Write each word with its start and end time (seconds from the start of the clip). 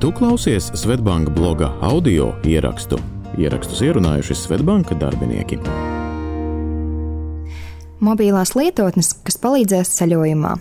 Tu 0.00 0.12
klausies 0.12 0.70
Svetbanka 0.74 1.30
bloga 1.30 1.66
audio 1.80 2.30
ierakstu. 2.48 2.96
Ierakstus 3.36 3.82
ierunājuši 3.84 4.32
Svetbanka 4.32 4.96
darbinieki. 4.96 5.58
Mobilās 8.00 8.54
lietotnes, 8.56 9.10
kas 9.26 9.36
palīdzēs 9.42 9.92
ceļojumā. 9.98 10.54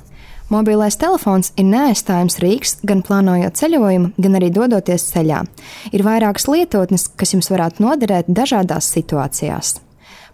Mobilais 0.52 0.99
telefons 0.99 1.54
ir 1.55 1.70
neaizstājams 1.71 2.36
rīks 2.44 2.75
gan 2.83 2.99
plānojot 2.99 3.55
ceļojumu, 3.55 4.12
gan 4.20 4.36
arī 4.42 4.52
dodoties 4.52 5.07
ceļā. 5.13 5.46
Ir 5.96 6.03
vairākas 6.03 6.49
lietotnes, 6.51 7.08
kas 7.15 7.31
jums 7.37 7.47
varētu 7.47 7.87
noderēt 7.87 8.28
dažādās 8.28 8.92
situācijās. 8.92 9.78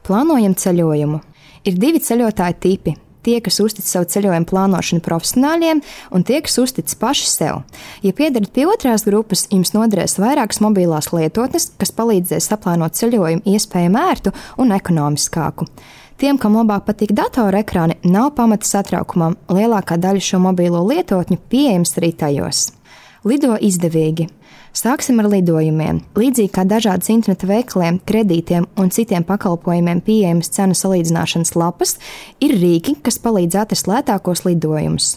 Plānojam 0.02 0.58
ceļojumu. 0.58 1.22
Ir 1.70 1.78
divi 1.78 2.02
ceļotāju 2.02 2.58
tipi 2.58 2.98
tie, 3.26 3.40
kas 3.44 3.60
uztic 3.64 3.88
savu 3.90 4.08
ceļojumu 4.14 4.48
plānošanu 4.50 5.04
profesionāļiem, 5.06 5.82
un 6.14 6.26
tie, 6.28 6.40
kas 6.46 6.60
uztic 6.62 6.94
paši 7.02 7.28
sev. 7.32 7.62
Ja 8.06 8.14
piedarat 8.16 8.54
pie 8.56 8.68
otrās 8.70 9.06
grupas, 9.08 9.48
jums 9.52 9.74
noderēs 9.76 10.20
vairākas 10.22 10.62
mobilās 10.64 11.12
lietotnes, 11.16 11.72
kas 11.82 11.94
palīdzēs 11.98 12.50
saplānot 12.52 12.98
ceļojumu 12.98 13.46
iespējami 13.56 14.02
ērtu 14.06 14.36
un 14.62 14.74
ekonomiskāku. 14.76 15.70
Tiem, 16.16 16.38
kam 16.40 16.56
labāk 16.56 16.86
patīk 16.88 17.12
datora 17.12 17.60
ekrāni, 17.60 17.98
nav 18.08 18.30
pamata 18.38 18.64
satraukumam. 18.64 19.36
Lielākā 19.52 19.98
daļa 20.00 20.22
šo 20.24 20.40
mobilo 20.46 20.80
lietotņu 20.88 21.42
pieejams 21.52 21.92
arī 22.00 22.14
tajos. 22.16 22.70
Lido 23.28 23.58
izdevīgi. 23.60 24.30
Sāksim 24.76 25.22
ar 25.24 25.30
lidojumiem. 25.32 26.02
Līdzīgi 26.20 26.52
kā 26.52 26.66
dažādas 26.68 27.08
interneta 27.14 27.48
veikaliem, 27.48 28.02
kredītiem 28.04 28.66
un 28.76 28.90
citiem 28.92 29.24
pakalpojumiem 29.24 30.02
pieejamas 30.04 30.52
cenu 30.52 30.76
salīdzināšanas 30.76 31.54
lapas, 31.56 31.96
ir 32.44 32.58
rīki, 32.60 32.98
kas 33.06 33.16
palīdz 33.24 33.56
atrast 33.62 33.88
lētākos 33.88 34.44
lidojumus. 34.44 35.14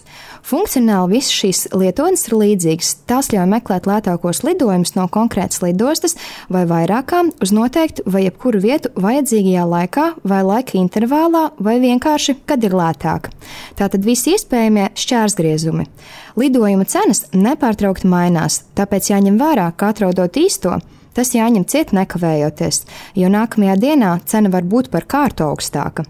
Funkcionāli 0.47 1.19
visas 1.19 1.35
šīs 1.35 1.65
lietotnes 1.75 2.23
ir 2.29 2.37
līdzīgas. 2.39 2.93
Tās 3.11 3.33
ļauj 3.35 3.49
meklēt 3.51 3.89
lētākos 3.91 4.45
lidojumus 4.47 4.95
no 4.95 5.09
konkrētas 5.11 5.59
lidostas 5.65 6.15
vai 6.49 6.63
vairākām 6.71 7.33
uz 7.43 7.51
noteiktu 7.53 8.07
vai 8.07 8.29
jebkuru 8.29 8.63
vietu 8.63 8.95
vajadzīgajā 8.95 9.67
laikā 9.75 10.07
vai 10.23 10.41
laika 10.47 10.79
intervālā 10.79 11.49
vai 11.59 11.77
vienkārši, 11.83 12.39
kad 12.47 12.63
ir 12.63 12.79
lētāk. 12.79 13.29
Tātad 13.75 14.07
visi 14.07 14.39
iespējamie 14.39 14.87
šķērsgriezumi. 14.95 15.91
Lidojuma 16.39 16.87
cenas 16.87 17.25
nepārtraukti 17.35 18.09
mainās, 18.09 18.63
tāpēc 18.79 19.11
jāņem 19.11 19.28
vērā, 19.37 19.67
ka 19.77 19.91
atrodot 19.93 20.39
īsto, 20.41 20.79
tas 21.13 21.35
jāņem 21.35 21.67
ciet 21.69 21.93
nekavējoties, 21.93 22.85
jo 23.19 23.29
nākamajā 23.29 23.77
dienā 23.83 24.15
cena 24.25 24.49
var 24.55 24.65
būt 24.65 24.89
par 24.95 25.05
kārtu 25.05 25.45
augstāka. 25.51 26.07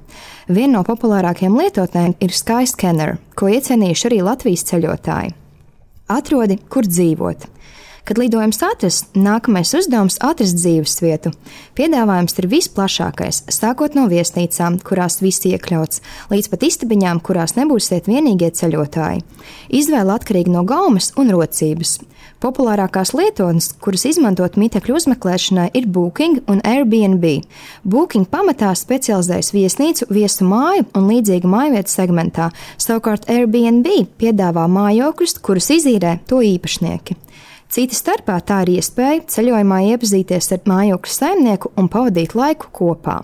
Viena 0.46 0.78
no 0.78 0.84
populārākajām 0.86 1.58
lietotnēm 1.58 2.14
ir 2.22 2.34
Skyscanner, 2.36 3.16
ko 3.34 3.50
iecienījuši 3.50 4.08
arī 4.10 4.22
Latvijas 4.22 4.66
ceļotāji. 4.70 5.34
Atrodi, 6.08 6.60
kur 6.70 6.86
dzīvot. 6.88 7.48
Kad 8.08 8.16
lidojums 8.18 8.62
atrasts, 8.64 9.10
nākamais 9.12 9.74
uzdevums- 9.76 10.14
atrast 10.30 10.56
dzīvesvietu. 10.56 11.28
Piedāvājums 11.76 12.38
ir 12.38 12.46
visplašākais, 12.48 13.42
sākot 13.52 13.94
no 13.94 14.06
viesnīcām, 14.08 14.78
kurās 14.80 15.20
viss 15.20 15.44
iekļauts, 15.44 16.00
līdz 16.30 16.48
pat 16.48 16.60
istabiņām, 16.60 17.20
kurās 17.20 17.52
nebūsiet 17.60 18.08
vienīgie 18.08 18.48
ceļotāji. 18.48 19.20
Izvēle 19.68 20.16
atkarīga 20.16 20.48
no 20.48 20.64
gaumas 20.64 21.12
un 21.18 21.28
rocības. 21.28 21.98
Populārākās 22.40 23.12
lietotnes, 23.12 23.74
kuras 23.78 24.06
izmantot 24.06 24.56
mitekļu 24.56 24.94
uzmeklēšanai, 24.96 25.70
ir 25.74 25.86
Booking 25.86 26.40
un 26.48 26.62
Airbnb. 26.64 27.44
Booking 27.84 28.26
pamatā 28.26 28.72
specializējas 28.72 29.52
viesnīcu, 29.52 30.08
viesu 30.08 30.48
māju 30.48 30.86
un 30.94 31.10
līdzīga 31.10 31.44
mājvietu 31.44 31.92
segmentā, 31.92 32.50
savukārt 32.78 33.28
Airbnb 33.28 33.86
piedāvā 34.16 34.64
mājokļus, 34.64 35.42
kurus 35.42 35.68
izīrē 35.68 36.20
to 36.26 36.36
īpašnieki. 36.36 37.16
Cita 37.68 37.92
starpā 37.92 38.38
tā 38.48 38.62
ir 38.64 38.78
iespēja 38.78 39.26
ceļojumā 39.28 39.82
iepazīties 39.90 40.46
ar 40.56 40.62
mājokļa 40.70 41.12
saimnieku 41.12 41.70
un 41.76 41.90
pavadīt 41.92 42.32
laiku 42.38 42.70
kopā. 42.72 43.18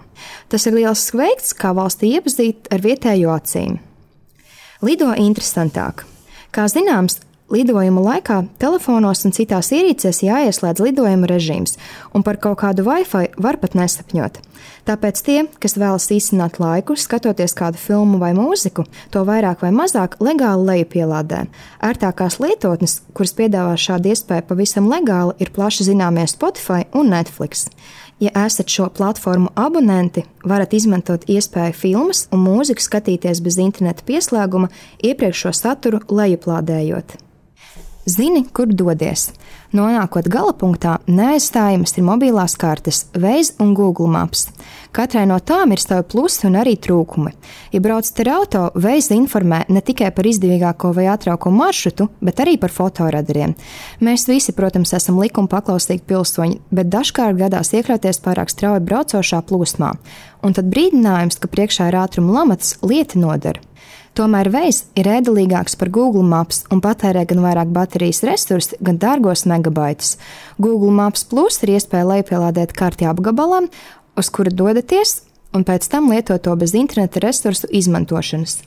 Tas 0.53 0.67
ir 0.69 0.77
liels 0.77 1.05
veids, 1.17 1.55
kā 1.57 1.73
valstī 1.77 2.11
iepazīt 2.19 2.69
ar 2.75 2.85
vietējo 2.85 3.33
acīm. 3.33 3.79
Lido 4.85 5.15
interesantāk. 5.17 6.05
Kā 6.53 6.67
zināms, 6.69 7.23
Lidojuma 7.55 8.03
laikā 8.03 8.41
telefonos 8.59 9.21
un 9.29 9.33
citās 9.35 9.69
ierīcēs 9.77 10.25
jāieslēdz 10.25 10.81
lidojuma 10.83 11.29
režīms, 11.31 11.77
un 12.11 12.25
par 12.27 12.41
kaut 12.43 12.59
kādu 12.65 12.83
Wi-Fi 12.83 13.29
var 13.39 13.61
pat 13.63 13.77
nesapņot. 13.79 14.41
Tāpēc 14.89 15.21
tie, 15.23 15.37
kas 15.63 15.77
vēlas 15.79 16.09
īstenot 16.11 16.59
laiku, 16.59 16.97
skatoties 16.99 17.55
kādu 17.55 17.79
filmu 17.79 18.19
vai 18.19 18.33
mūziku, 18.35 18.89
to 19.15 19.23
vairāk 19.29 19.63
vai 19.63 19.71
mazāk 19.77 20.17
legāli 20.25 20.67
lejupielādē. 20.73 21.45
Ērtākās 21.85 22.41
lietotnes, 22.43 22.99
kuras 23.15 23.37
piedāvā 23.39 23.77
šādu 23.79 24.11
iespēju 24.11 24.49
pavisam 24.49 24.91
legāli, 24.91 25.37
ir 25.39 25.53
plaši 25.55 25.87
zināmie 25.93 26.27
Spotify 26.31 26.89
un 26.91 27.13
Netflix. 27.15 27.69
Ja 28.19 28.33
esat 28.47 28.73
šo 28.73 28.89
platformu 28.95 29.53
abonenti, 29.55 30.25
varat 30.43 30.75
izmantot 30.75 31.29
iespēju 31.31 31.77
filmas 31.79 32.27
un 32.35 32.43
mūziku 32.49 32.83
skatīties 32.83 33.45
bez 33.47 33.61
interneta 33.63 34.03
pieslēguma, 34.07 34.73
iepriekš 35.07 35.47
šo 35.47 35.55
saturu 35.61 36.03
lejuplādējot. 36.11 37.21
Zini, 38.07 38.45
kur 38.53 38.67
dodies. 38.67 39.31
Nonākot 39.75 40.29
gala 40.31 40.53
punktā, 40.55 41.01
neaizstājamas 41.11 41.97
ir 41.99 42.05
mobilās 42.07 42.53
kartes, 42.55 43.09
Waze 43.19 43.57
un 43.59 43.73
Google 43.75 44.07
Maps. 44.07 44.45
Katrai 44.95 45.25
no 45.27 45.41
tām 45.43 45.73
ir 45.75 45.83
savi 45.83 46.05
plusi 46.13 46.47
un 46.47 46.55
arī 46.61 46.77
trūkumi. 46.79 47.33
Ja 47.75 47.81
braucat 47.83 48.21
ar 48.23 48.31
auto, 48.37 48.63
Waze 48.79 49.17
informē 49.19 49.65
ne 49.75 49.83
tikai 49.83 50.13
par 50.15 50.29
izdevīgāko 50.31 50.93
vai 50.95 51.09
ātrāko 51.11 51.51
maršrutu, 51.51 52.07
bet 52.23 52.45
arī 52.45 52.55
par 52.63 52.71
fotoradariem. 52.71 53.57
Mēs 53.99 54.29
visi, 54.31 54.55
protams, 54.55 54.95
esam 54.95 55.19
likuma 55.19 55.51
paklausīgi 55.51 56.07
pilsoņi, 56.07 56.61
bet 56.71 56.95
dažkārt 56.95 57.43
gadās 57.43 57.75
iekļauties 57.75 58.23
pārāk 58.23 58.55
strauji 58.55 58.87
braucošā 58.87 59.43
plūsmā. 59.43 59.91
Un 60.47 60.55
tad 60.55 60.71
brīdinājums, 60.71 61.43
ka 61.43 61.51
priekšā 61.51 61.91
ir 61.91 61.99
ātruma 61.99 62.39
lamats, 62.39 62.77
lieta 62.87 63.19
nodara. 63.19 63.59
Tomēr 64.15 64.47
Veids 64.55 64.85
ir 64.95 65.09
ēdelīgāks 65.11 65.75
par 65.75 65.89
Google 65.91 66.23
Maps 66.23 66.61
un 66.71 66.79
patērē 66.79 67.25
gan 67.27 67.41
vairāk 67.43 67.73
baterijas 67.75 68.23
resursu, 68.23 68.77
gan 68.79 69.01
dārgos 69.03 69.43
megabaitus. 69.65 70.17
Google 70.59 70.93
Maps 70.93 71.25
Plus 71.25 71.63
ir 71.63 71.75
iespēja 71.79 72.07
lejupielādēt 72.09 72.75
karti 72.77 73.09
apgabalam, 73.09 73.71
uz 74.17 74.31
kura 74.31 74.53
dodaties, 74.53 75.23
un 75.55 75.65
pēc 75.65 75.89
tam 75.89 76.11
lietot 76.13 76.43
to 76.45 76.55
bez 76.57 76.75
interneta 76.75 77.23
resursu 77.25 77.69
izmantošanas. 77.73 78.63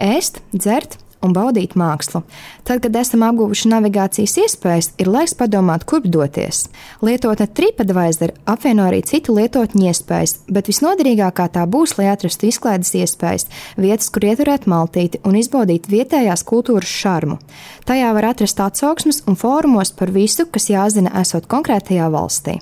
Ēst, 0.00 0.40
dzert, 0.52 0.98
un 1.24 1.34
baudīt 1.34 1.74
mākslu. 1.78 2.22
Tad, 2.66 2.82
kad 2.84 2.96
esam 3.00 3.24
apguvuši 3.26 3.70
navigācijas 3.72 4.36
iespējas, 4.44 4.90
ir 5.00 5.10
laiks 5.10 5.36
padomāt, 5.38 5.86
kurp 5.88 6.06
doties. 6.12 6.66
Lietotne 7.04 7.48
TripAdvisor 7.48 8.34
apvieno 8.50 8.88
arī 8.88 9.02
citu 9.06 9.36
lietotņu 9.38 9.88
iespējas, 9.90 10.36
bet 10.48 10.70
visnoderīgākā 10.70 11.48
tā 11.56 11.64
būs, 11.70 11.96
lai 11.98 12.10
atrastu 12.12 12.48
izklaides 12.50 12.94
iespējas, 13.00 13.48
vietas, 13.80 14.10
kur 14.14 14.28
ieturēt 14.28 14.68
maltīti 14.70 15.22
un 15.24 15.38
izbaudīt 15.40 15.88
vietējās 15.92 16.44
kultūras 16.48 16.90
šarmu. 16.90 17.38
Tajā 17.88 18.12
var 18.16 18.30
atrast 18.32 18.60
atsauksmes 18.64 19.24
un 19.28 19.40
fórumos 19.40 19.92
par 19.96 20.12
visu, 20.14 20.48
kas 20.50 20.70
jāzina 20.72 21.14
esot 21.20 21.48
konkrētajā 21.50 22.10
valstī. 22.12 22.60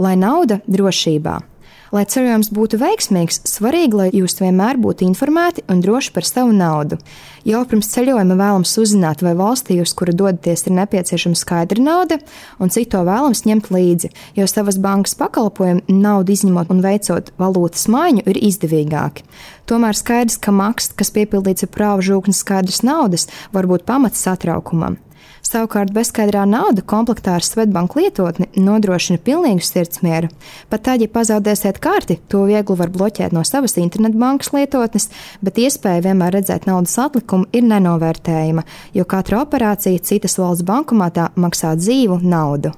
Lai 0.00 0.16
nauda 0.16 0.62
drošībā. 0.66 1.51
Lai 1.92 2.06
ceļojums 2.08 2.48
būtu 2.56 2.78
veiksmīgs, 2.80 3.42
svarīgi, 3.50 3.96
lai 3.98 4.06
jūs 4.16 4.38
vienmēr 4.40 4.78
būtu 4.80 5.04
informēti 5.04 5.60
un 5.68 5.82
droši 5.84 6.14
par 6.14 6.24
savu 6.24 6.54
naudu. 6.56 6.96
Jau 7.44 7.60
pirms 7.68 7.90
ceļojuma 7.92 8.38
vēlams 8.38 8.72
uzzināt, 8.80 9.20
vai 9.20 9.34
valstī, 9.36 9.76
uz 9.82 9.92
kuru 9.92 10.14
dodaties, 10.16 10.64
ir 10.64 10.72
nepieciešama 10.78 11.36
skaidra 11.36 11.84
nauda, 11.84 12.16
un 12.56 12.72
cik 12.72 12.88
to 12.94 13.02
vēlams 13.04 13.44
ņemt 13.44 13.68
līdzi, 13.76 14.12
jo 14.40 14.48
savas 14.48 14.80
bankas 14.80 15.18
pakalpojumi 15.20 15.84
naudu 15.92 16.32
izņemot 16.32 16.72
un 16.72 16.80
veicot 16.80 17.28
valūtas 17.36 17.84
maiņu 17.92 18.24
ir 18.24 18.40
izdevīgāki. 18.40 19.28
Tomēr 19.68 19.92
skaidrs, 19.92 20.40
ka 20.40 20.48
maksa, 20.48 20.96
kas 20.96 21.12
piepildīts 21.12 21.68
ar 21.68 21.74
prāvu 21.76 22.08
žūknes 22.08 22.40
skaidras 22.40 22.80
naudas, 22.88 23.28
var 23.52 23.68
būt 23.68 23.84
pamats 23.84 24.24
satraukumam. 24.24 24.96
Savukārt 25.42 25.90
bezskaidrā 25.92 26.44
nauda 26.48 26.84
komplektā 26.86 27.34
ar 27.36 27.44
Svetbanku 27.44 28.00
lietotni 28.00 28.46
nodrošina 28.56 29.20
pilnīgu 29.22 29.64
sirdsmieru. 29.66 30.30
Pat 30.70 30.84
tad, 30.86 31.02
ja 31.02 31.10
pazaudēsiet 31.12 31.80
karti, 31.82 32.20
to 32.30 32.44
viegli 32.48 32.76
var 32.78 32.92
bloķēt 32.94 33.34
no 33.34 33.42
savas 33.44 33.76
internetbankas 33.82 34.52
lietotnes, 34.54 35.10
bet 35.42 35.58
iespēja 35.60 36.06
vienmēr 36.06 36.38
redzēt 36.38 36.68
naudas 36.70 36.94
atlikumu 37.02 37.50
ir 37.52 37.66
nenovērtējama, 37.68 38.64
jo 38.96 39.08
katra 39.08 39.42
operācija 39.42 40.06
citas 40.06 40.38
valsts 40.40 40.66
bankomātā 40.68 41.32
maksā 41.34 41.74
dzīvu 41.80 42.22
naudu. 42.22 42.72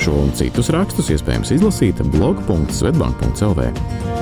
Šo 0.00 0.14
un 0.16 0.30
citus 0.32 0.70
rakstus 0.72 1.10
iespējams 1.12 1.52
izlasīt 1.58 2.00
blog.svetbank.cl. 2.14 4.19